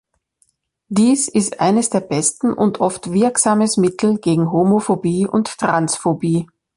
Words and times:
Dies 0.89 1.27
ist 1.27 1.59
eines 1.61 1.91
der 1.91 1.99
besten 1.99 2.53
und 2.53 2.79
oft 2.81 3.11
wirksames 3.11 3.77
Mittel 3.77 4.17
gegen 4.17 4.51
Homophobie 4.51 5.27
und 5.27 5.59
Transphobie. 5.59 6.47